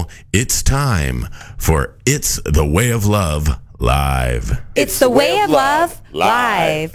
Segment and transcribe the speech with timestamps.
[0.00, 1.26] roll, it's time
[1.56, 4.62] for It's the Way of Love Live.
[4.74, 6.94] It's the way of love live.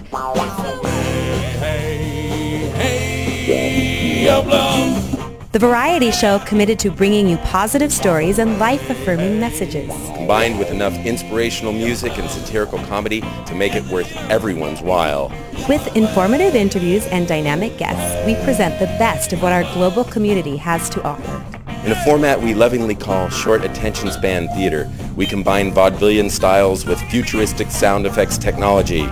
[5.55, 9.89] The variety show committed to bringing you positive stories and life-affirming messages.
[10.13, 15.31] combined with enough inspirational music and satirical comedy to make it worth everyone's while.
[15.69, 20.57] With informative interviews and dynamic guests, we present the best of what our global community
[20.57, 21.45] has to offer.
[21.85, 26.99] In a format we lovingly call short attention span theater, we combine vaudevillian styles with
[27.03, 29.05] futuristic sound effects technology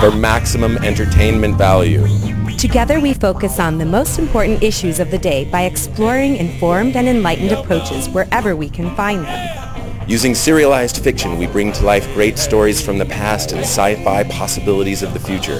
[0.00, 2.04] for maximum entertainment value.
[2.64, 7.06] Together we focus on the most important issues of the day by exploring informed and
[7.06, 10.08] enlightened approaches wherever we can find them.
[10.08, 15.02] Using serialized fiction, we bring to life great stories from the past and sci-fi possibilities
[15.02, 15.58] of the future.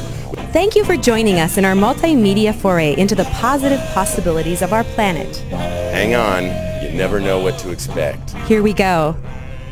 [0.54, 4.84] Thank you for joining us in our multimedia foray into the positive possibilities of our
[4.84, 5.36] planet.
[5.50, 6.44] Hang on,
[6.82, 8.30] you never know what to expect.
[8.48, 9.14] Here we go.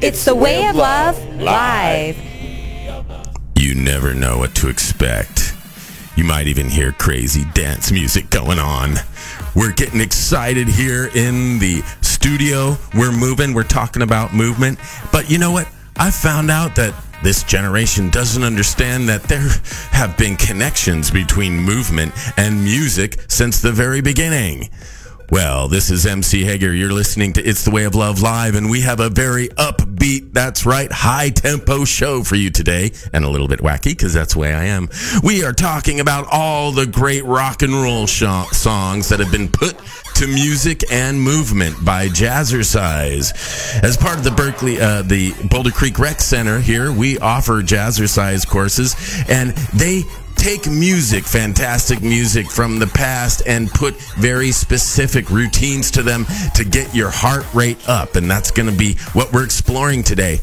[0.02, 2.19] It's the way of love live.
[3.56, 5.42] You never know what to expect.
[6.14, 8.96] You might even hear crazy dance music going on.
[9.55, 12.77] We're getting excited here in the studio.
[12.94, 13.55] We're moving.
[13.55, 14.78] We're talking about movement.
[15.10, 15.68] But you know what?
[15.96, 19.48] I found out that this generation doesn't understand that there
[19.92, 24.68] have been connections between movement and music since the very beginning.
[25.33, 26.75] Well, this is MC Hager.
[26.75, 30.34] You're listening to It's the Way of Love Live, and we have a very upbeat,
[30.34, 34.34] that's right, high tempo show for you today, and a little bit wacky because that's
[34.34, 34.91] the way I am.
[35.22, 39.48] We are talking about all the great rock and roll sh- songs that have been
[39.48, 39.74] put
[40.16, 43.33] to music and movement by Jazzercise.
[43.83, 48.46] As part of the Berkeley, uh, the Boulder Creek Rec Center here, we offer Jazzercise
[48.46, 48.94] courses,
[49.30, 50.02] and they
[50.43, 56.27] take music, fantastic music from the past, and put very specific routines to them
[56.57, 58.17] to get your heart rate up.
[58.17, 60.41] And that's going to be what we're exploring today.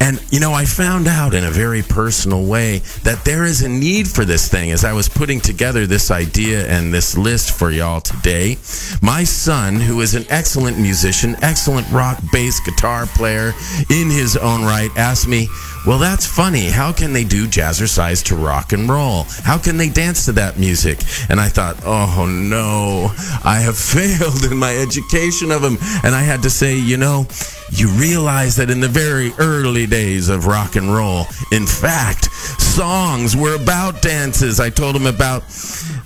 [0.00, 3.68] And, you know, I found out in a very personal way that there is a
[3.68, 7.70] need for this thing as I was putting together this idea and this list for
[7.70, 8.56] y'all today.
[9.02, 13.52] My son, who is an excellent musician, excellent rock, bass, guitar player
[13.90, 15.46] in his own right, asked me,
[15.86, 16.66] well, that's funny.
[16.70, 19.24] How can they do jazzercise to rock and roll?
[19.42, 20.98] How can they dance to that music?
[21.28, 23.12] And I thought, oh no,
[23.44, 25.78] I have failed in my education of him.
[26.04, 27.26] And I had to say, you know,
[27.70, 33.36] you realize that in the very early days of rock and roll, in fact, songs
[33.36, 34.60] were about dances.
[34.60, 35.42] I told him about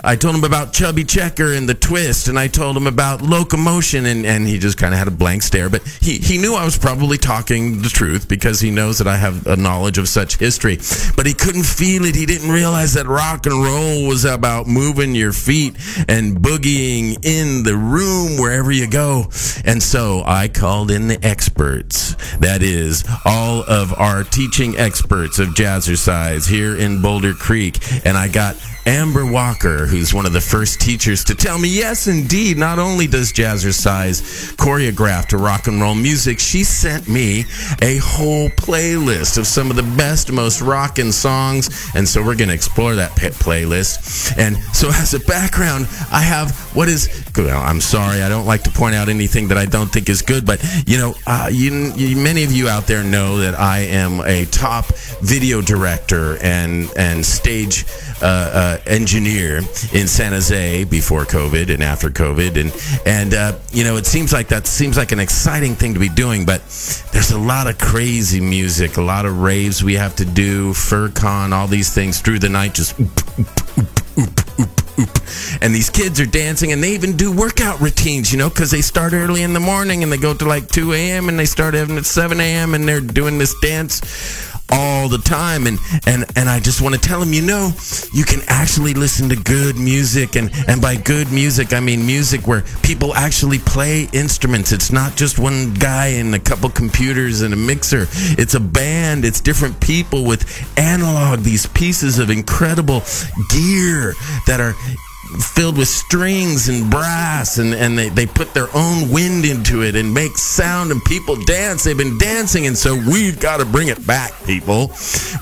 [0.04, 4.06] I told him about Chubby Checker and the twist, and I told him about locomotion,
[4.06, 5.68] and, and he just kind of had a blank stare.
[5.68, 9.16] But he, he knew I was probably talking the truth because he knows that I
[9.16, 10.78] have a knowledge of such history.
[11.16, 12.14] But he couldn't feel it.
[12.14, 15.74] He didn't realize that rock and roll was about moving your feet
[16.08, 19.24] and boogieing in the room wherever you go.
[19.64, 22.14] And so I called in the experts.
[22.36, 27.78] That is, all of our teaching experts of jazzercise here in Boulder Creek.
[28.04, 28.56] And I got
[28.86, 33.08] Amber Walker, who's one of the first teachers to tell me, yes, indeed, not only
[33.08, 37.44] does Jazzercise choreograph to rock and roll music, she sent me
[37.82, 41.90] a whole playlist of some of the best, most rockin' songs.
[41.96, 44.38] And so we're going to explore that pit playlist.
[44.38, 48.62] And so as a background, I have what is, well, I'm sorry, I don't like
[48.64, 51.92] to point out anything that I don't think is good, but you know, uh, you,
[51.96, 54.86] you, many of you out there know that I am a top
[55.22, 57.84] video director and, and stage
[58.22, 59.58] uh, uh, engineer
[59.92, 64.32] in San Jose before COVID and after COVID, and and uh, you know it seems
[64.32, 66.60] like that seems like an exciting thing to be doing, but
[67.12, 71.52] there's a lot of crazy music, a lot of raves we have to do, FurCon,
[71.52, 72.98] all these things through the night, just.
[72.98, 74.58] Oop, oop,
[74.98, 75.10] oop.
[75.60, 78.80] And these kids are dancing and they even do workout routines, you know, because they
[78.80, 81.28] start early in the morning and they go to like 2 a.m.
[81.28, 82.74] and they start having at 7 a.m.
[82.74, 85.66] and they're doing this dance all the time.
[85.66, 87.72] And and and I just want to tell them you know
[88.12, 90.36] you can actually listen to good music.
[90.36, 94.72] And and by good music I mean music where people actually play instruments.
[94.72, 98.06] It's not just one guy and a couple computers and a mixer.
[98.10, 99.24] It's a band.
[99.24, 100.44] It's different people with
[100.78, 103.02] analog these pieces of incredible
[103.50, 104.14] gear
[104.46, 104.74] that are
[105.26, 109.96] filled with strings and brass and, and they, they put their own wind into it
[109.96, 111.84] and make sound and people dance.
[111.84, 114.90] They've been dancing and so we've got to bring it back people.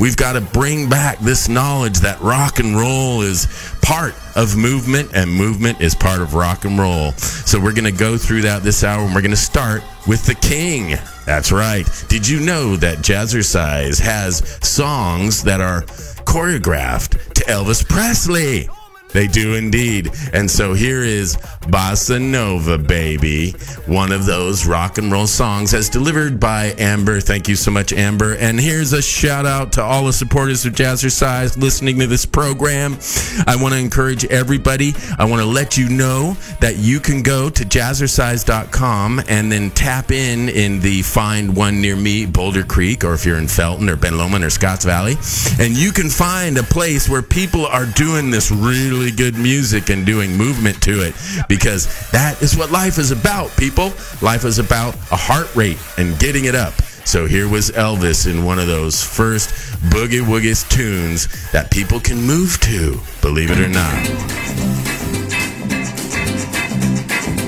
[0.00, 3.46] We've got to bring back this knowledge that rock and roll is
[3.82, 7.12] part of movement and movement is part of rock and roll.
[7.12, 10.24] So we're going to go through that this hour and we're going to start with
[10.26, 10.96] the king.
[11.26, 11.88] That's right.
[12.08, 15.82] Did you know that jazzercise has songs that are
[16.24, 18.68] choreographed to elvis presley
[19.14, 20.10] they do indeed.
[20.34, 23.52] And so here is Bossa Nova, baby.
[23.86, 27.20] One of those rock and roll songs as delivered by Amber.
[27.20, 28.34] Thank you so much, Amber.
[28.36, 32.98] And here's a shout out to all the supporters of Jazzercise listening to this program.
[33.46, 34.94] I want to encourage everybody.
[35.18, 40.10] I want to let you know that you can go to jazzercise.com and then tap
[40.10, 43.96] in in the Find One Near Me, Boulder Creek, or if you're in Felton or
[43.96, 45.16] Ben Lomond or Scotts Valley,
[45.58, 50.04] and you can find a place where people are doing this really good music and
[50.04, 51.14] doing movement to it
[51.54, 53.92] because that is what life is about, people.
[54.20, 56.74] Life is about a heart rate and getting it up.
[57.06, 59.50] So here was Elvis in one of those first
[59.94, 63.94] boogie woogie tunes that people can move to, believe it or not.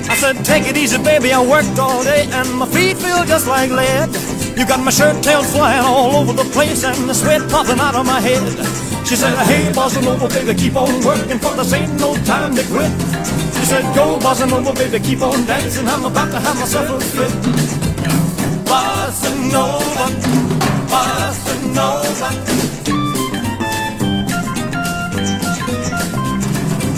[0.07, 1.33] I said, take it easy, baby.
[1.33, 4.09] I worked all day and my feet feel just like lead.
[4.57, 7.95] You got my shirt tails flying all over the place and the sweat popping out
[7.95, 8.41] of my head.
[9.05, 12.63] She said, hey, bossa nova, baby, keep on working for this ain't no time to
[12.71, 13.46] quit.
[13.67, 15.87] Said, go, bossa nova, baby, keep on dancing.
[15.89, 17.31] I'm about to have myself a fit.
[18.63, 20.07] Bossa nova.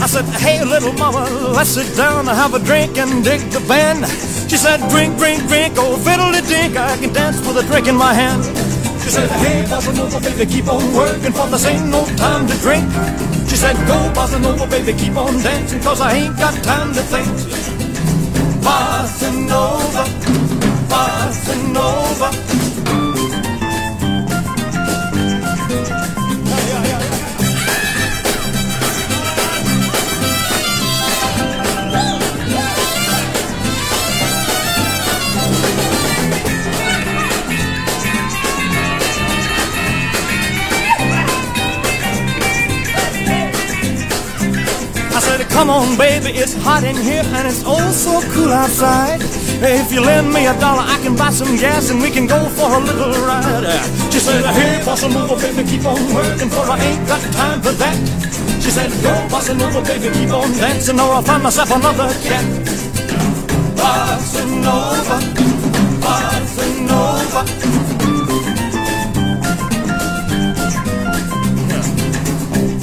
[0.01, 3.59] I said, hey, little mama, let's sit down and have a drink and dig the
[3.67, 4.05] band.
[4.49, 7.95] She said, drink, drink, drink, oh, fiddly dink, I can dance with a drink in
[7.95, 8.68] my hand.
[9.09, 12.55] She said, hey, bossa nova, baby, keep on working, for this ain't no time to
[12.59, 12.85] drink.
[13.49, 17.01] She said, go, bossa nova, baby, keep on dancing, cause I ain't got time to
[17.01, 17.27] think.
[18.61, 20.03] Bossa nova,
[20.87, 22.48] bossa nova.
[45.59, 49.19] Come on, baby, it's hot in here and it's oh so cool outside.
[49.59, 52.39] If you lend me a dollar, I can buy some gas and we can go
[52.55, 53.67] for a little ride.
[54.13, 57.73] She said, hey, bossa nova, baby, keep on working for I ain't got time for
[57.81, 57.97] that.
[58.63, 62.45] She said, go, bossa nova, baby, keep on dancing or I'll find myself another cat.
[63.79, 65.17] Bossa nova,
[66.03, 67.41] bossa nova.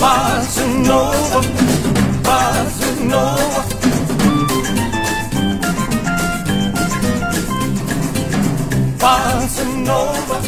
[0.01, 1.66] Bossa nova,
[2.27, 2.91] bossa
[9.75, 10.41] nova.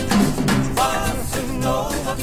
[0.74, 2.16] Bossa nova.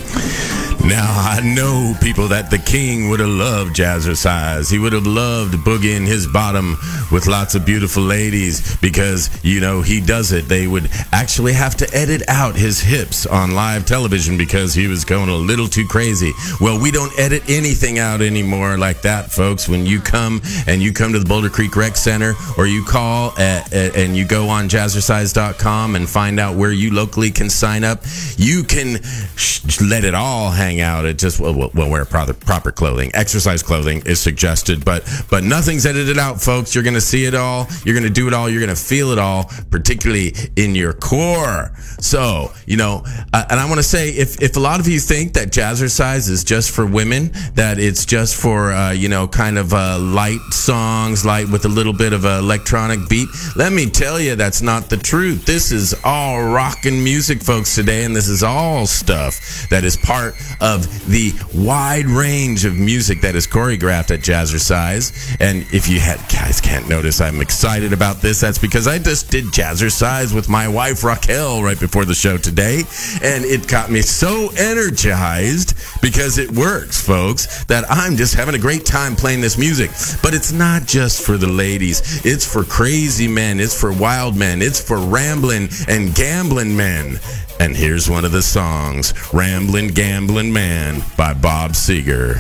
[0.88, 4.72] Now I know people that the king would have loved jazzercise.
[4.72, 6.78] He would have loved boogieing his bottom
[7.12, 10.48] with lots of beautiful ladies because you know he does it.
[10.48, 15.04] They would actually have to edit out his hips on live television because he was
[15.06, 16.32] going a little too crazy.
[16.62, 19.68] Well, we don't edit anything out anymore like that, folks.
[19.68, 23.32] When you come and you come to the Boulder Creek Rec Center or you call
[23.40, 27.84] at, at- and you go on jazzercise.com and find out where you locally can sign
[27.84, 28.02] up,
[28.38, 29.02] you can
[29.36, 31.06] sh- let it all hang out.
[31.06, 33.12] It just will well, wear proper, proper clothing.
[33.14, 36.74] Exercise clothing is suggested, but but nothing's edited out, folks.
[36.74, 37.68] You're gonna see it all.
[37.84, 38.50] You're gonna do it all.
[38.50, 41.72] You're gonna feel it all, particularly in your core.
[42.00, 45.00] So you know, uh, and I want to say if if a lot of you
[45.00, 49.58] think that jazzercise is just for women, that it's just for uh, you know kind
[49.58, 53.90] of uh, light songs, light with a little bit of a electronic beat, let me
[53.90, 55.46] tell you that's not the truth.
[55.46, 60.36] This is all rockin' music, folks, today, and this is all stuff that is part
[60.62, 65.38] of the wide range of music that is choreographed at Jazzercise.
[65.40, 68.42] And if you had guys can't notice, I'm excited about this.
[68.42, 72.84] That's because I just did Jazzercise with my wife Raquel right before the show today,
[73.22, 77.64] and it got me so energized because it works, folks.
[77.66, 79.92] That I'm just having a great time playing this music.
[80.22, 82.26] But it's not just for the ladies.
[82.26, 83.60] It's for crazy men.
[83.60, 84.62] It's for wild men.
[84.62, 87.20] It's for rambling and gambling men.
[87.58, 92.36] And here's one of the songs, Ramblin' Gamblin' Man by Bob Seger.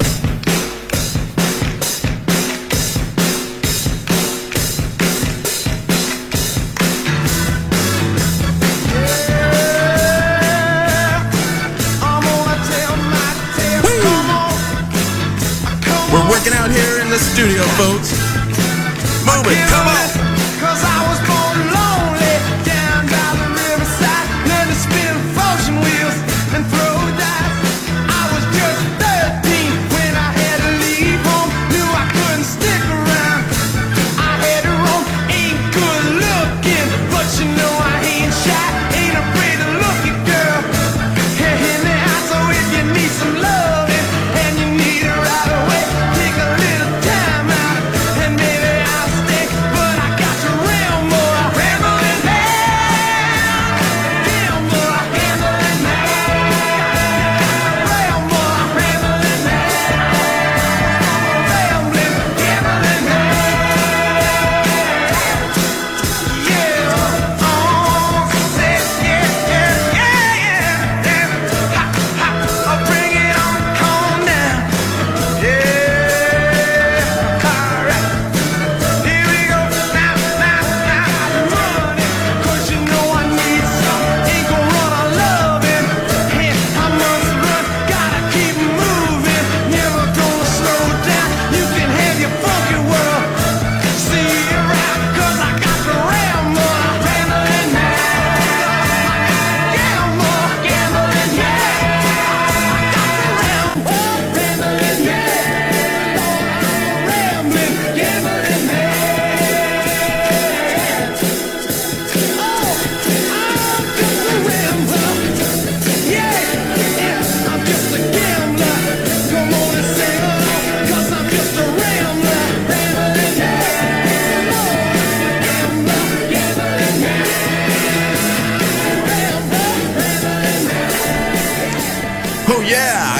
[16.12, 18.12] We're working out here in the studio, folks.
[19.25, 20.14] Move it, come on.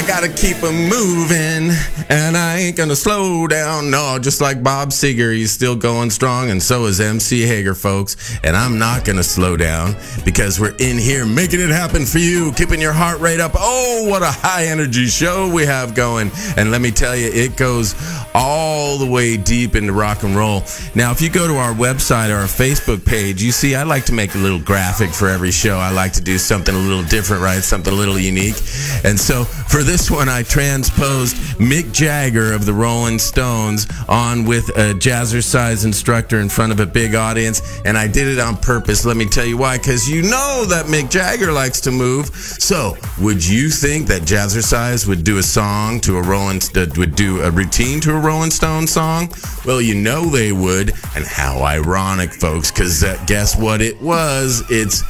[0.06, 0.15] acá.
[0.30, 1.76] Keep 'em moving,
[2.10, 3.92] and I ain't gonna slow down.
[3.92, 8.16] No, just like Bob Seger, he's still going strong, and so is MC Hager, folks.
[8.44, 12.52] And I'm not gonna slow down because we're in here making it happen for you,
[12.54, 13.52] keeping your heart rate up.
[13.58, 16.32] Oh, what a high energy show we have going.
[16.58, 17.94] And let me tell you, it goes
[18.34, 20.64] all the way deep into rock and roll.
[20.94, 24.06] Now, if you go to our website or our Facebook page, you see I like
[24.06, 25.78] to make a little graphic for every show.
[25.78, 27.64] I like to do something a little different, right?
[27.64, 28.56] Something a little unique.
[29.04, 34.70] And so for this one, I transposed Mick Jagger of the Rolling Stones on with
[34.70, 37.82] a jazzercise instructor in front of a big audience.
[37.86, 39.06] And I did it on purpose.
[39.06, 39.78] Let me tell you why.
[39.78, 42.28] Because you know that Mick Jagger likes to move.
[42.28, 47.16] So would you think that jazzercise would do a song to a Rolling, uh, would
[47.16, 49.32] do a routine to a Rolling Stone song?
[49.66, 50.94] Well, you know they would.
[51.16, 54.64] And how ironic, folks, because uh, guess what it was?
[54.70, 55.04] It's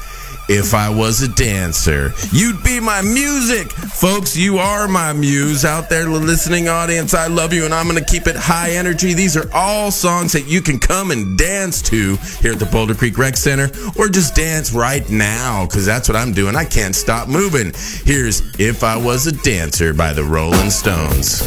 [0.49, 2.11] if I was a dancer.
[2.31, 3.71] You'd be my music.
[3.71, 7.13] Folks, you are my muse out there, the listening audience.
[7.13, 9.13] I love you and I'm going to keep it high energy.
[9.13, 12.95] These are all songs that you can come and dance to here at the Boulder
[12.95, 16.55] Creek Rec Center or just dance right now because that's what I'm doing.
[16.55, 17.73] I can't stop moving.
[18.03, 21.41] Here's If I Was a Dancer by the Rolling Stones.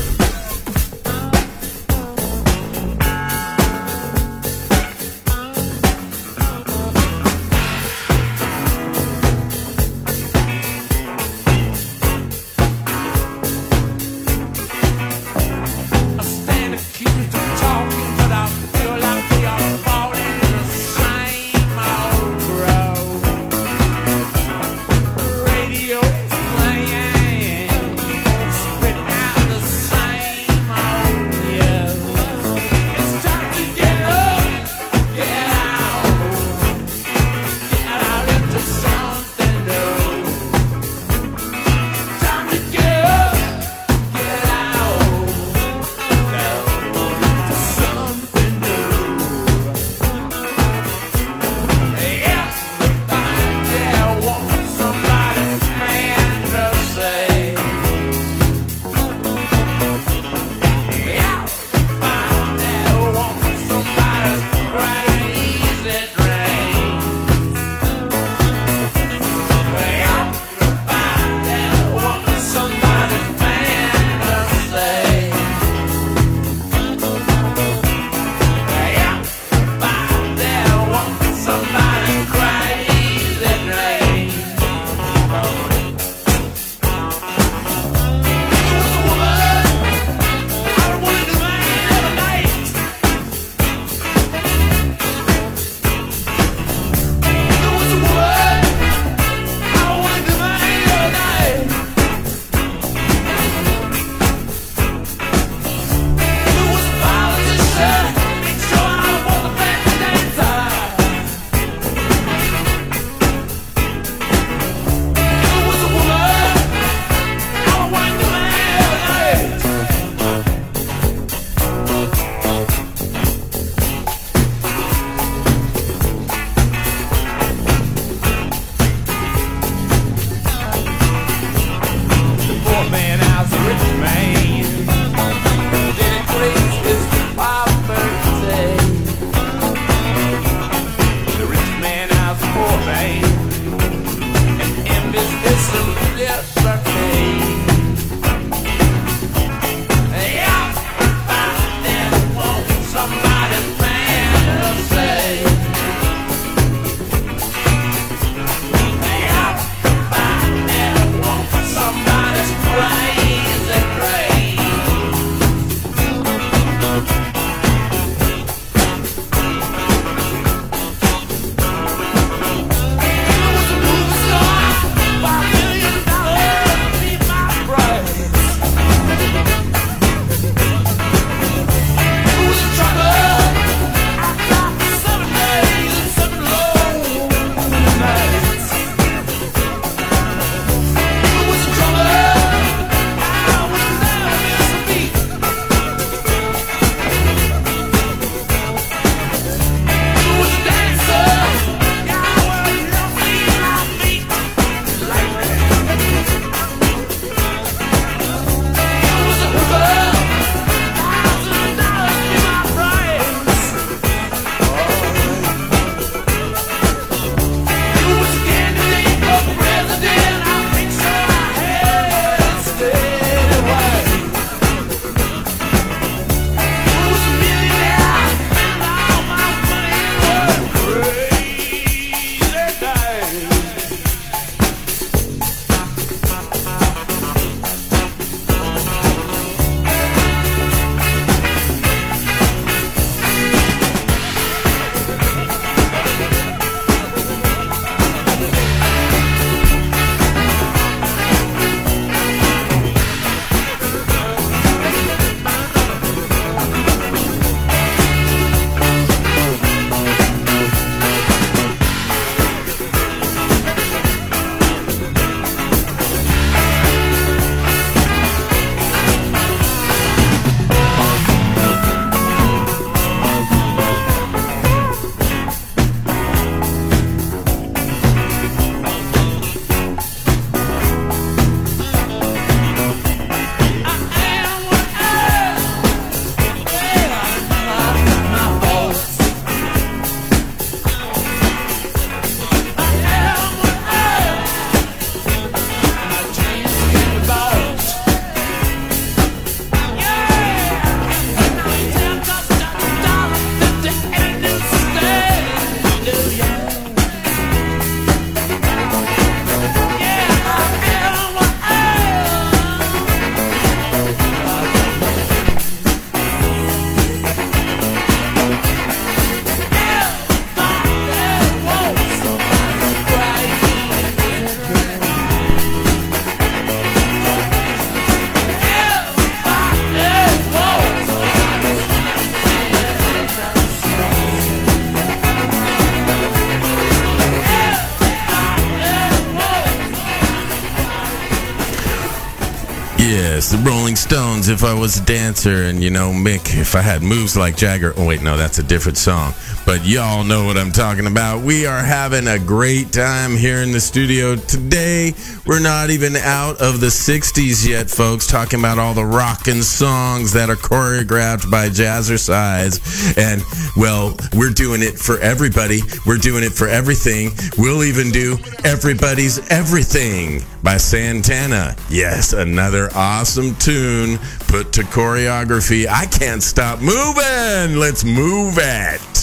[344.51, 347.93] If I was a dancer, and you know, Mick, if I had moves like Jagger.
[347.99, 349.35] Oh, wait, no, that's a different song.
[349.67, 351.43] But y'all know what I'm talking about.
[351.43, 355.13] We are having a great time here in the studio today.
[355.45, 360.33] We're not even out of the 60s yet, folks, talking about all the rockin' songs
[360.33, 362.81] that are choreographed by Jazzercise.
[363.19, 363.43] And,
[363.77, 365.83] well, we're doing it for everybody.
[366.07, 367.33] We're doing it for everything.
[367.59, 371.75] We'll even do Everybody's Everything by Santana.
[371.89, 375.87] Yes, another awesome tune put to choreography.
[375.89, 377.79] I can't stop moving.
[377.79, 379.18] Let's move it.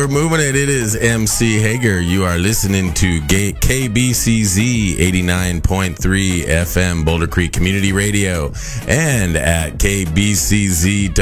[0.00, 0.56] We're moving it.
[0.56, 2.00] It is MC Hager.
[2.00, 8.46] You are listening to KBCZ 89.3 FM Boulder Creek Community Radio
[8.88, 11.18] and at kbcz.org.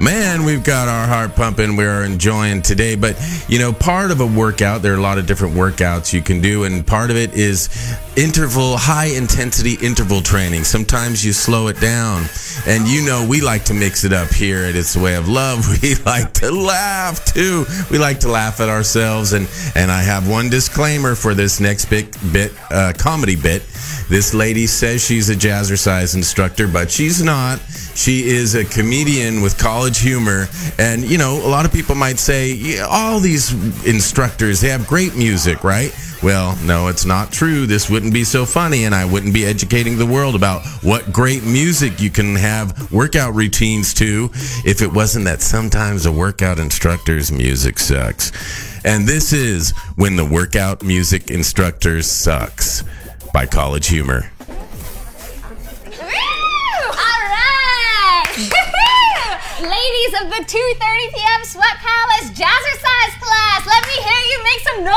[0.00, 1.74] Man, we've got our heart pumping.
[1.74, 2.94] We're enjoying today.
[2.94, 6.22] But, you know, part of a workout, there are a lot of different workouts you
[6.22, 7.68] can do, and part of it is
[8.16, 10.62] interval, high intensity interval training.
[10.62, 12.26] Sometimes you slow it down.
[12.64, 15.28] And you know, we like to mix it up here at It's a Way of
[15.28, 15.66] Love.
[15.82, 17.64] We like to laugh too.
[17.90, 19.32] We like to laugh at ourselves.
[19.32, 23.62] And, and I have one disclaimer for this next bit, bit uh, comedy bit.
[24.08, 27.60] This lady says she's a jazzercise instructor, but she's not.
[27.94, 30.46] She is a comedian with college humor.
[30.78, 33.52] And, you know, a lot of people might say, yeah, all these
[33.86, 35.92] instructors, they have great music, right?
[36.22, 37.66] Well, no, it's not true.
[37.66, 41.44] This wouldn't be so funny, and I wouldn't be educating the world about what great
[41.44, 44.30] music you can have workout routines too
[44.64, 48.32] if it wasn't that sometimes a workout instructor's music sucks.
[48.84, 52.82] And this is When the Workout Music Instructor Sucks
[53.32, 54.30] by College Humor.
[60.48, 61.44] 2.30 p.m.
[61.44, 64.94] Sweat Palace Jazzercise class, let me hear you make some noise!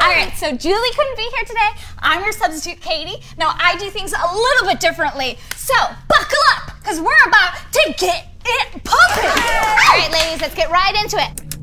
[0.00, 1.68] All right, so Julie couldn't be here today.
[1.98, 3.22] I'm your substitute, Katie.
[3.36, 5.36] Now, I do things a little bit differently.
[5.56, 5.74] So,
[6.08, 9.28] buckle up, because we're about to get it pumping!
[9.28, 11.58] All right, ladies, let's get right into it.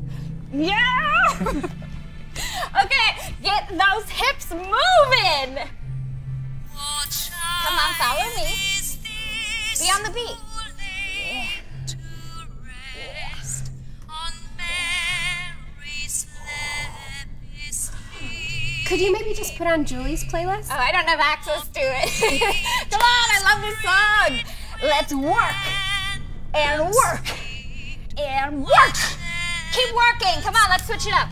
[0.52, 1.34] Yeah!
[2.84, 5.58] okay, get those hips moving!
[7.64, 8.54] Come on, follow me.
[9.80, 10.53] Be on the beat.
[18.94, 20.68] Could you maybe just put on Julie's playlist?
[20.70, 22.50] Oh, I don't have access to it.
[22.90, 24.54] Come on, I love this song.
[24.82, 25.54] Let's work
[26.54, 27.26] and work
[28.18, 28.94] and work.
[29.72, 30.42] Keep working.
[30.42, 31.28] Come on, let's switch it up.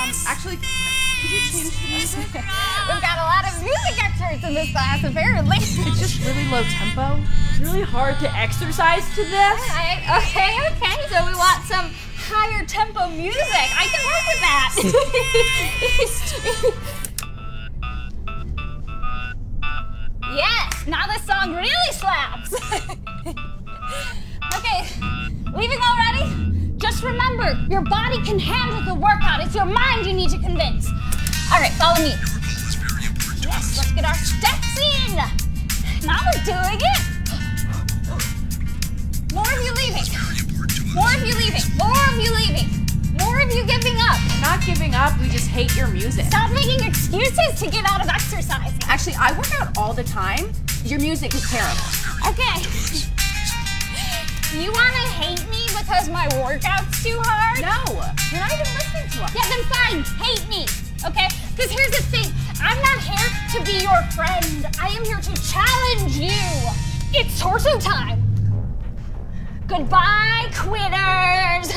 [0.00, 0.58] Um, actually,
[1.20, 2.26] could you change the music?
[2.30, 5.56] We've got a lot of music experts in this class, apparently.
[5.58, 7.18] It's just really low tempo.
[7.50, 9.60] It's really hard to exercise to this.
[9.70, 10.96] Alright, okay, okay.
[11.10, 13.42] So we want some higher tempo music.
[13.50, 14.70] I can work with that.
[20.38, 22.52] yes, now this song really slaps.
[24.54, 24.86] okay,
[25.56, 26.07] leaving already?
[26.98, 29.40] Just remember, your body can handle the workout.
[29.40, 30.88] It's your mind you need to convince.
[31.52, 32.10] All right, follow me.
[33.38, 35.14] Yes, let's get our steps in.
[36.04, 37.00] Now we're doing it.
[39.32, 40.10] More of you leaving.
[40.92, 41.62] More of you leaving.
[41.78, 42.66] More of you leaving.
[43.14, 44.18] More of you giving up.
[44.42, 46.24] Not giving up, we just hate your music.
[46.24, 48.74] Stop making excuses to get out of exercise.
[48.88, 50.50] Actually, I work out all the time.
[50.82, 51.78] Your music is terrible.
[52.26, 52.58] Okay.
[54.58, 57.62] You want to hate me because my workout's too hard?
[57.62, 57.78] No,
[58.30, 59.32] you're not even listening to us.
[59.34, 59.98] Yeah, then fine.
[60.18, 60.66] Hate me.
[61.06, 61.28] Okay?
[61.54, 62.28] Because here's the thing
[62.60, 64.66] I'm not here to be your friend.
[64.80, 66.42] I am here to challenge you.
[67.14, 68.22] It's torso time.
[69.66, 71.72] Goodbye, quitters.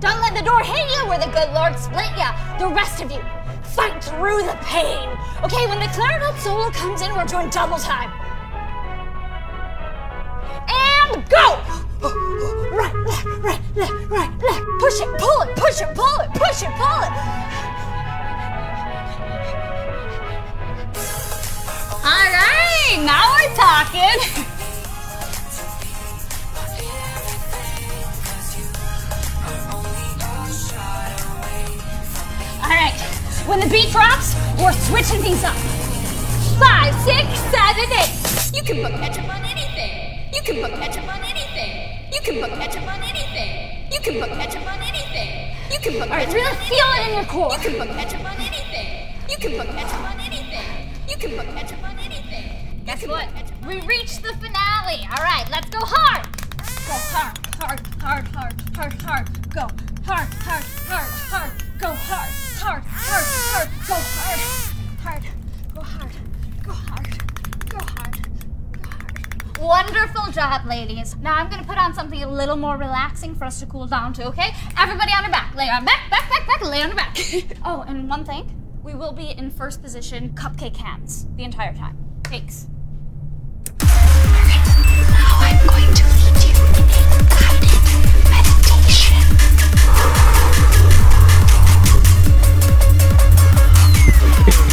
[0.00, 2.36] Don't let the door hit you where the good Lord split ya.
[2.58, 3.20] The rest of you,
[3.62, 5.08] fight through the pain.
[5.42, 8.10] Okay, when the clarinet solo comes in, we're doing double time.
[10.68, 11.87] And go!
[12.00, 14.62] Right, left, right, left, right, left.
[14.78, 17.12] Push it, pull it, push it, pull it, push it, pull it.
[22.04, 24.18] All right, now we're talking.
[32.62, 32.94] All right,
[33.46, 35.56] when the beat drops, we're switching things up.
[36.60, 38.12] Five, six, seven, eight.
[38.54, 40.20] You can book ketchup on anything.
[40.32, 41.37] You can book ketchup on anything.
[41.58, 43.90] You can book ketchup on anything.
[43.90, 45.56] You can book ketchup on anything.
[45.72, 46.10] You can book.
[46.10, 47.52] All right, really feel it in your core.
[47.52, 49.14] You can book ketchup on anything.
[49.28, 50.90] You can book ketchup on anything.
[51.08, 52.84] You can book ketchup on anything.
[52.86, 53.28] Guess what?
[53.66, 55.06] We reached the finale.
[55.10, 56.26] All right, let's go hard.
[56.86, 59.50] Go hard, hard, hard, hard, hard, hard.
[59.52, 59.66] Go
[60.06, 61.52] hard, hard, hard, hard.
[61.78, 63.68] Go hard, hard, hard, hard.
[63.86, 64.40] Go hard,
[65.02, 65.37] hard,
[69.60, 71.16] Wonderful job, ladies.
[71.16, 74.12] Now I'm gonna put on something a little more relaxing for us to cool down
[74.14, 74.54] to, okay?
[74.78, 75.52] Everybody on your back.
[75.56, 77.18] Lay on back, back, back, back, lay on your back.
[77.64, 78.54] oh, and one thing.
[78.84, 81.98] We will be in first position cupcake hands the entire time.
[82.24, 82.68] Thanks.
[83.82, 86.80] Now I'm going to lead you in a
[87.28, 87.82] guided
[88.30, 89.24] meditation.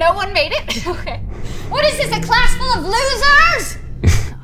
[0.00, 0.86] No one made it?
[0.86, 1.18] okay.
[1.68, 3.76] What is this, a class full of losers?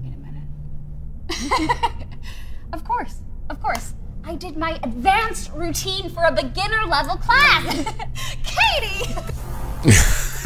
[0.00, 1.88] Wait a minute.
[2.72, 3.16] of course,
[3.50, 3.94] of course.
[4.24, 7.64] I did my advanced routine for a beginner level class.
[8.44, 9.12] Katie!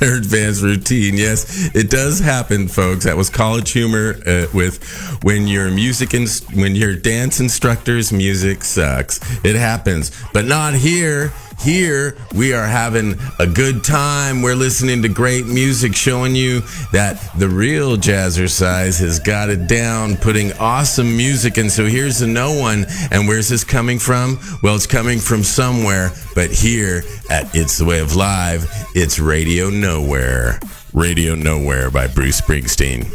[0.00, 1.18] Her advanced routine.
[1.18, 3.04] Yes, it does happen, folks.
[3.04, 4.82] That was college humor uh, with
[5.22, 9.20] when your music ins- when your dance instructor's music sucks.
[9.44, 11.34] It happens, but not here.
[11.60, 14.42] Here we are having a good time.
[14.42, 16.60] We're listening to great music, showing you
[16.92, 21.58] that the real Jazzercise has got it down, putting awesome music.
[21.58, 22.86] And so here's the no one.
[23.10, 24.38] And where's this coming from?
[24.62, 29.70] Well, it's coming from somewhere, but here at It's the Way of Live, it's Radio
[29.70, 30.60] Nowhere.
[30.92, 33.06] Radio Nowhere by Bruce Springsteen.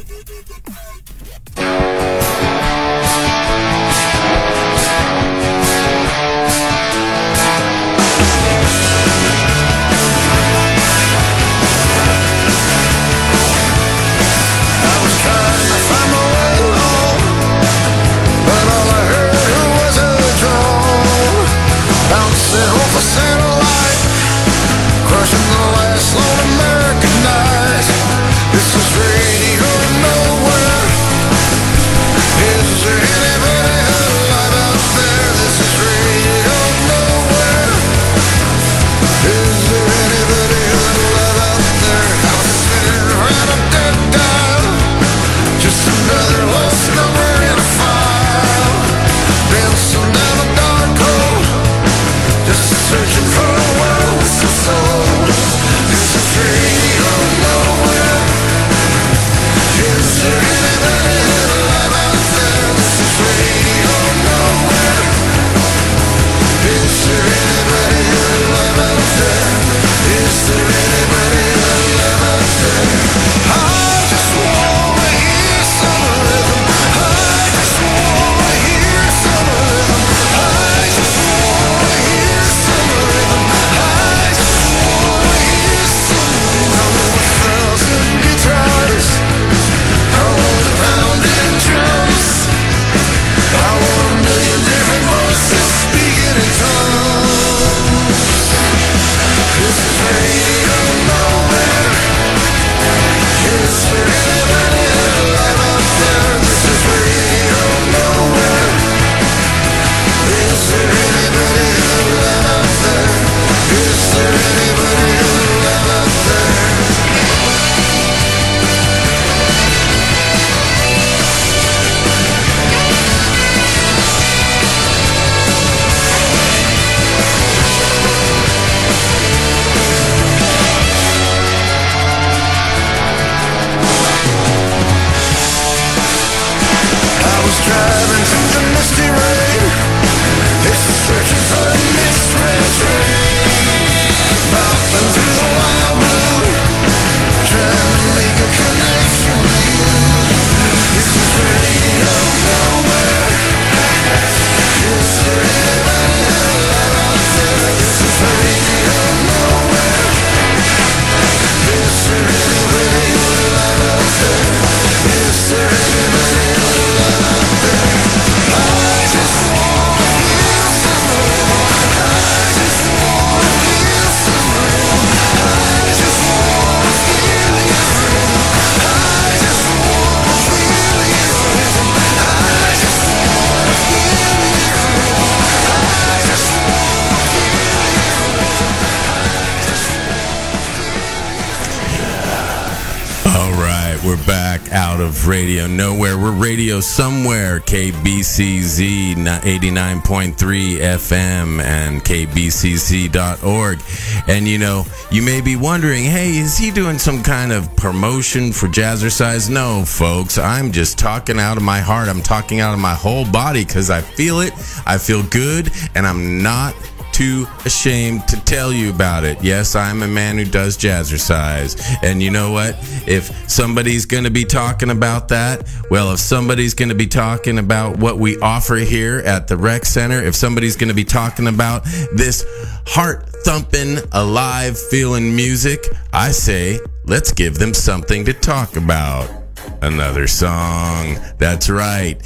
[196.82, 203.80] Somewhere, KBCZ 89.3 FM and KBCZ.org.
[204.28, 208.52] And you know, you may be wondering, hey, is he doing some kind of promotion
[208.52, 209.50] for Jazzercise?
[209.50, 212.10] No, folks, I'm just talking out of my heart.
[212.10, 214.54] I'm talking out of my whole body because I feel it,
[214.86, 216.74] I feel good, and I'm not
[217.22, 219.38] too ashamed to tell you about it.
[219.44, 221.80] Yes, I'm a man who does jazzercise.
[222.02, 222.76] And you know what?
[223.08, 227.60] If somebody's going to be talking about that, well, if somebody's going to be talking
[227.60, 231.46] about what we offer here at the rec center, if somebody's going to be talking
[231.46, 232.44] about this
[232.88, 239.41] heart thumping, alive feeling music, I say, let's give them something to talk about.
[239.82, 241.17] Another song.
[241.38, 242.17] That's right.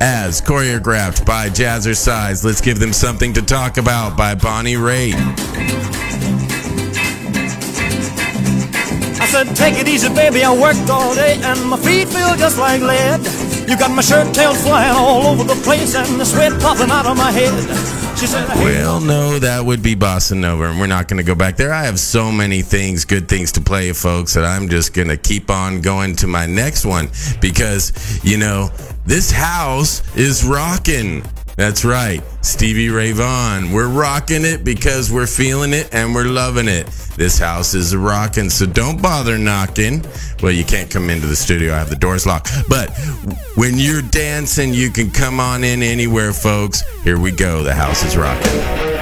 [0.00, 5.14] As choreographed by Jazzercise, let's give them something to talk about by Bonnie Raitt.
[9.34, 10.44] Said, take it easy, baby.
[10.44, 13.18] I worked all day and my feet feel just like lead.
[13.68, 17.04] You got my shirt tails flying all over the place and the sweat popping out
[17.04, 17.52] of my head.
[18.16, 21.24] She said, hey, Well, no, that would be Bossa Nova, and we're not going to
[21.24, 21.72] go back there.
[21.72, 25.16] I have so many things, good things to play, folks, that I'm just going to
[25.16, 27.08] keep on going to my next one
[27.40, 27.92] because,
[28.22, 28.70] you know,
[29.04, 31.24] this house is rocking.
[31.56, 33.70] That's right, Stevie Ray Vaughan.
[33.70, 36.86] We're rocking it because we're feeling it and we're loving it.
[37.16, 40.04] This house is rocking, so don't bother knocking.
[40.42, 42.50] Well, you can't come into the studio, I have the doors locked.
[42.68, 42.90] But
[43.54, 46.82] when you're dancing, you can come on in anywhere, folks.
[47.04, 48.93] Here we go, the house is rocking.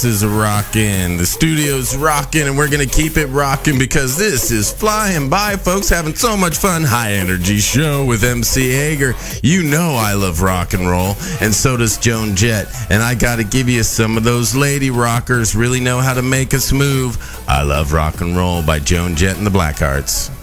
[0.00, 1.18] House is rocking.
[1.18, 5.90] The studio's rocking, and we're gonna keep it rocking because this is flying by, folks.
[5.90, 6.84] Having so much fun.
[6.84, 9.14] High energy show with MC Hager.
[9.42, 12.68] You know I love rock and roll, and so does Joan Jett.
[12.88, 16.54] And I gotta give you some of those lady rockers really know how to make
[16.54, 17.18] us move.
[17.46, 20.39] I love rock and roll by Joan Jett and the Blackhearts.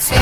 [0.00, 0.21] 17.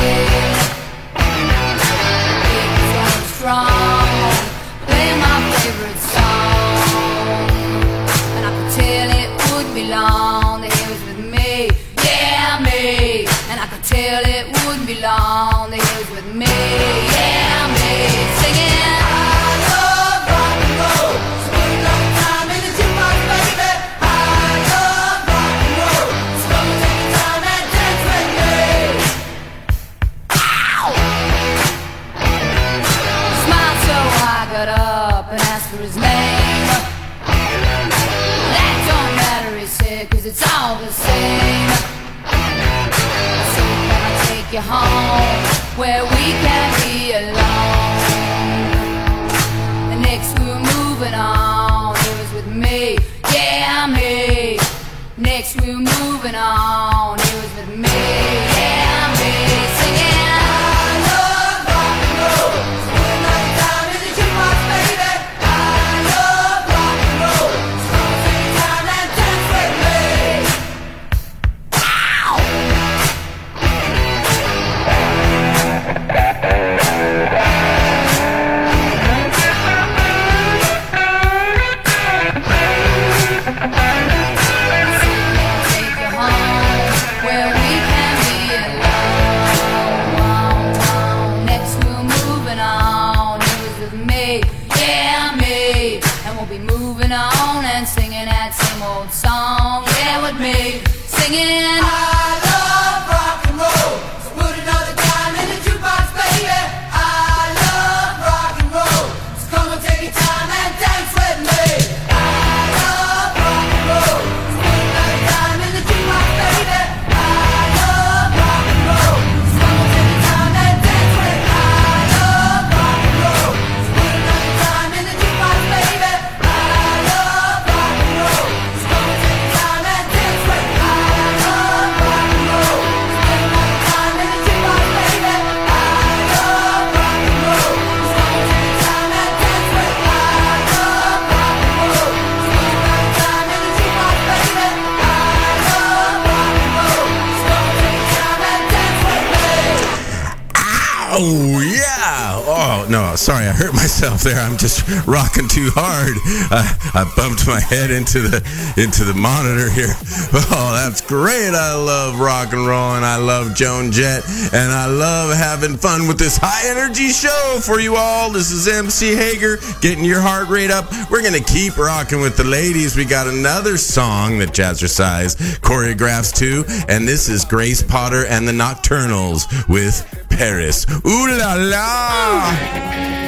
[154.01, 154.39] myself there.
[154.39, 156.17] I'm just rocking too hard.
[156.49, 158.41] I, I bumped my head into the
[158.77, 159.93] into the monitor here.
[160.53, 161.53] Oh, that's great.
[161.53, 164.23] I love rock and roll, and I love Joan Jett,
[164.53, 168.31] and I love having fun with this high energy show for you all.
[168.31, 170.91] This is MC Hager getting your heart rate up.
[171.09, 172.97] We're gonna keep rocking with the ladies.
[172.97, 178.53] We got another song that Jazzercise choreographs to, and this is Grace Potter and the
[178.53, 180.85] Nocturnals with Paris.
[181.05, 183.20] Ooh la la!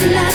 [0.00, 0.31] la la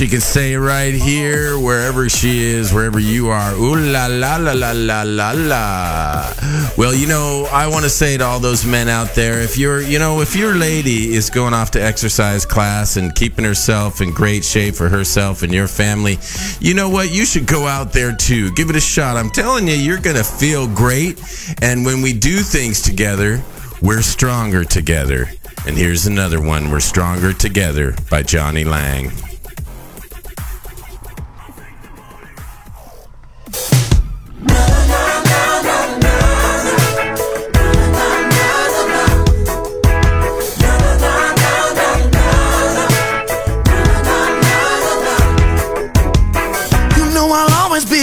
[0.00, 3.52] she can stay right here, wherever she is, wherever you are.
[3.52, 6.32] Ooh la la la la la la la.
[6.78, 9.82] Well, you know, I want to say to all those men out there, if you're,
[9.82, 14.10] you know, if your lady is going off to exercise class and keeping herself in
[14.10, 16.18] great shape for herself and your family,
[16.60, 17.12] you know what?
[17.12, 18.52] You should go out there too.
[18.52, 19.18] Give it a shot.
[19.18, 21.20] I'm telling you, you're gonna feel great.
[21.60, 23.42] And when we do things together,
[23.82, 25.28] we're stronger together.
[25.66, 29.12] And here's another one We're Stronger Together by Jonny Lang.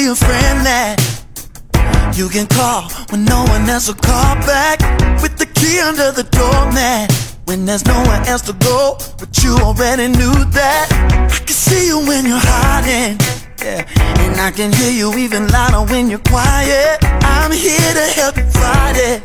[0.08, 0.95] A friend that
[2.16, 4.80] you can call when no one else will call back.
[5.22, 7.12] With the key under the doormat
[7.45, 8.97] when there's nowhere else to go.
[9.20, 10.88] But you already knew that.
[11.30, 13.20] I can see you when you're hiding.
[13.60, 13.84] Yeah.
[14.24, 16.99] And I can hear you even louder when you're quiet.
[17.03, 19.20] I'm here to help you fight it.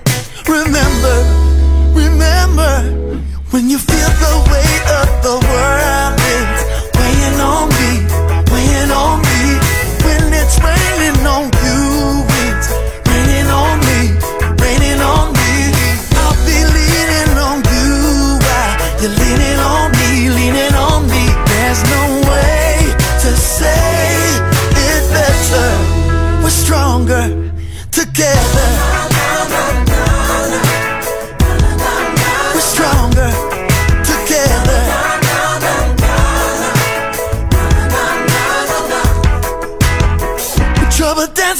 [0.49, 1.17] Remember,
[1.95, 2.75] remember
[3.51, 5.92] when you feel the weight of the world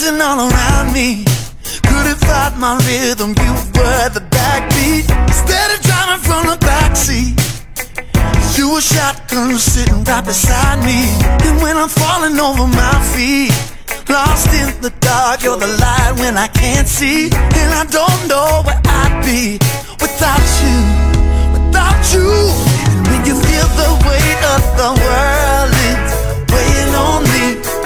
[0.03, 1.25] dancing all around me.
[1.87, 5.07] Couldn't find my rhythm, you were the backbeat.
[5.29, 7.35] Instead of driving from the backseat,
[8.59, 11.07] you were shotgun sitting right beside me.
[11.47, 13.53] And when I'm falling over my feet,
[14.09, 17.27] lost in the dark, you're the light when I can't see.
[17.33, 19.59] And I don't know where I'd be
[20.01, 20.79] without you,
[21.55, 22.29] without you.
[22.91, 26.11] And when you feel the weight of the world is
[26.53, 27.82] weighing on me,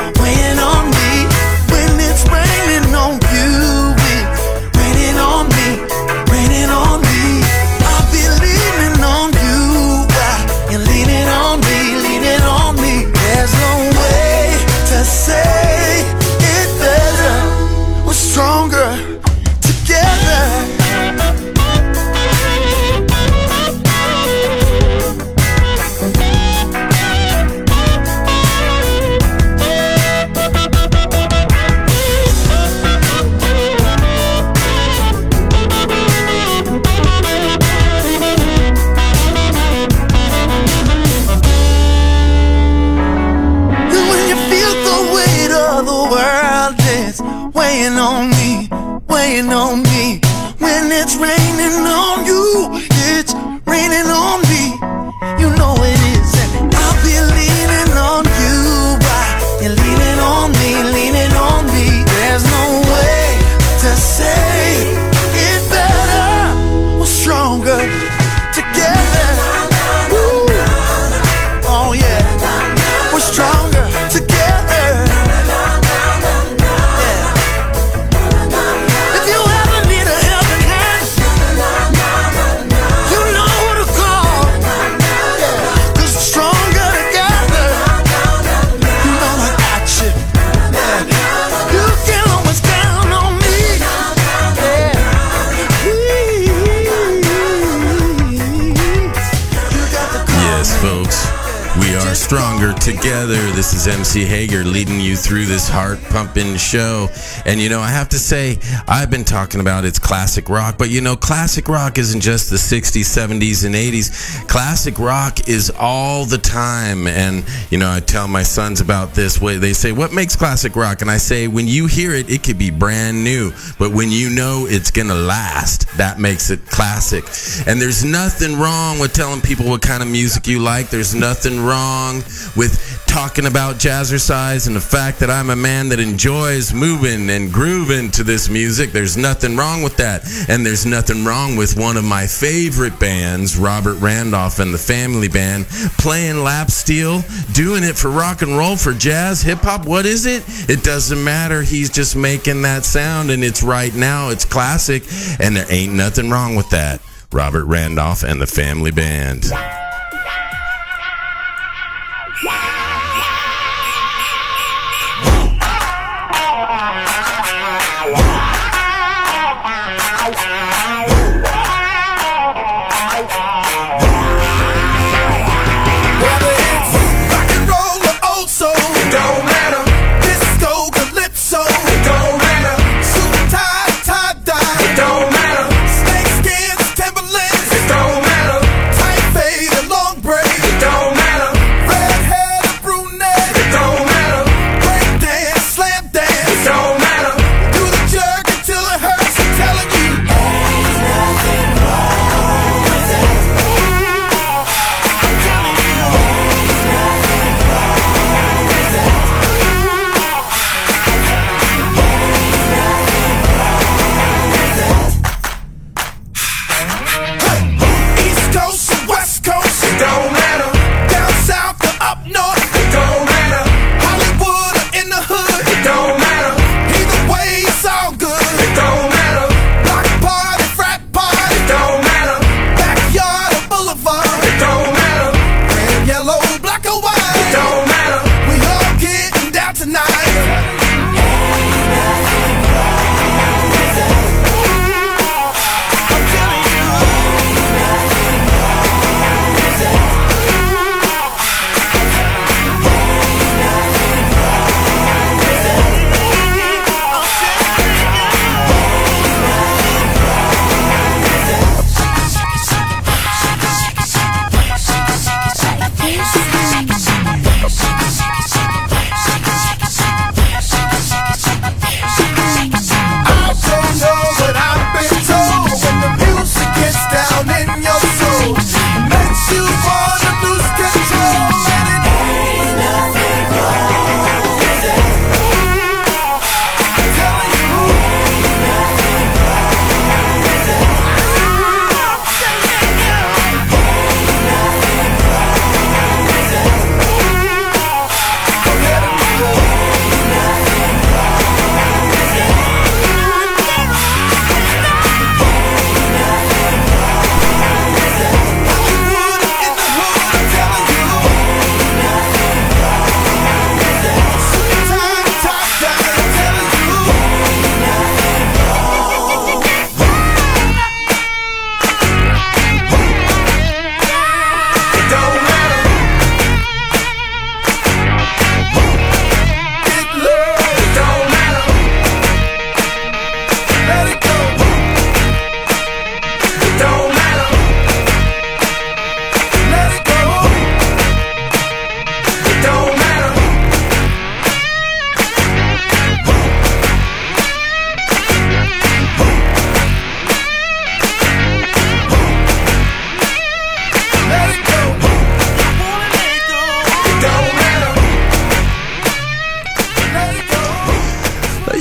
[106.36, 107.08] pumping show.
[107.44, 110.90] And you know, I have to say, I've been talking about it's classic rock, but
[110.90, 114.46] you know, classic rock isn't just the 60s, 70s, and 80s.
[114.48, 117.06] Classic rock is all the time.
[117.06, 119.56] And you know, I tell my sons about this way.
[119.56, 121.02] They say, What makes classic rock?
[121.02, 124.30] And I say, When you hear it, it could be brand new, but when you
[124.30, 127.24] know it's gonna last, that makes it classic.
[127.66, 130.88] And there's nothing wrong with telling people what kind of music you like.
[130.88, 132.16] There's nothing wrong
[132.56, 137.50] with talking about jazzercise and the fact that I'm a man that enjoys moving and
[137.50, 138.92] grooving to this music.
[138.92, 140.22] There's nothing wrong with that.
[140.50, 145.28] And there's nothing wrong with one of my favorite bands, Robert Randolph and the Family
[145.28, 145.64] Band,
[145.96, 149.86] playing lap steel, doing it for rock and roll, for jazz, hip hop.
[149.86, 150.44] What is it?
[150.68, 151.62] It doesn't matter.
[151.62, 154.28] He's just making that sound and it's right now.
[154.28, 155.04] It's classic
[155.40, 157.00] and there ain't nothing wrong with that.
[157.32, 159.46] Robert Randolph and the Family Band.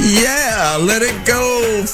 [0.06, 0.45] Yeah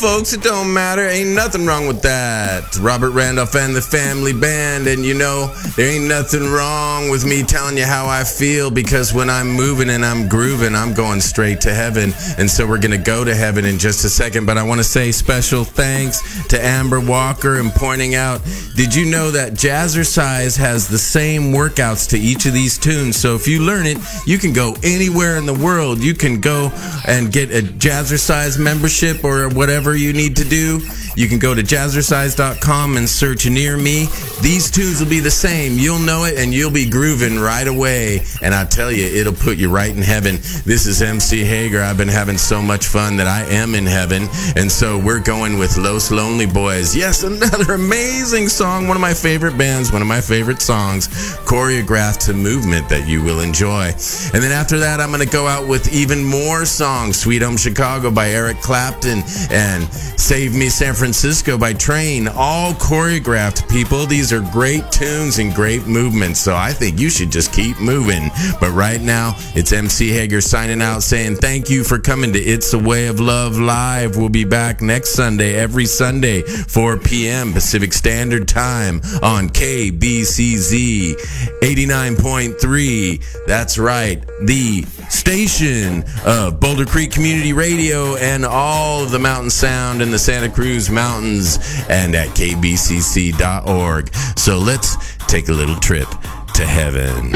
[0.02, 0.34] folks.
[0.34, 1.08] It don't matter.
[1.08, 2.78] Ain't nothing wrong with that.
[2.80, 4.88] Robert Randolph and the Family Band.
[4.88, 9.14] And you know, there ain't nothing wrong with me telling you how I feel because
[9.14, 12.14] when I'm moving and I'm grooving, I'm going straight to heaven.
[12.38, 14.46] And so we're going to go to heaven in just a second.
[14.46, 18.42] But I want to say special thanks to Amber Walker and pointing out
[18.76, 23.18] did you know that Jazzercise has the same workouts to each of these tunes?
[23.18, 26.00] So if you learn it, you can go anywhere in the world.
[26.00, 26.72] You can go
[27.06, 30.80] and get a Jazzercise membership or whatever you need to do.
[31.16, 34.08] You can go to jazzercise.com and search near me.
[34.42, 35.74] These tunes will be the same.
[35.74, 38.22] You'll know it and you'll be grooving right away.
[38.42, 40.36] And I tell you, it'll put you right in heaven.
[40.66, 41.82] This is MC Hager.
[41.82, 44.28] I've been having so much fun that I am in heaven.
[44.56, 46.96] And so we're going with Los Lonely Boys.
[46.96, 48.88] Yes, another amazing song.
[48.88, 51.10] One of my favorite bands, one of my favorite songs,
[51.46, 53.88] choreographed to movement that you will enjoy.
[54.34, 57.20] And then after that, I'm going to go out with even more songs.
[57.20, 59.84] Sweet Home Chicago by Eric Clapton and
[60.18, 62.28] Save Me San Francisco by Train.
[62.28, 64.06] All choreographed, people.
[64.06, 66.40] These are great tunes and great movements.
[66.40, 68.30] So I think you should just keep moving.
[68.60, 72.74] But right now, it's MC Hager signing out saying thank you for coming to It's
[72.74, 74.16] a Way of Love Live.
[74.16, 77.52] We'll be back next Sunday, every Sunday, 4 p.m.
[77.52, 81.16] Pacific Standard Time on KBCZ
[81.62, 83.46] 89.3.
[83.48, 90.02] That's right, the station of Boulder Creek Community Radio and all of the Mountain Sound
[90.02, 91.58] in the Santa Cruz Mountains
[91.90, 94.16] and at kbcz.org.
[94.38, 96.08] So let's take a little trip
[96.56, 97.32] to heaven.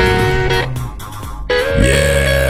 [1.84, 2.44] Yeah.